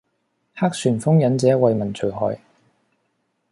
[0.55, 2.39] 黑旋風忍者為民除害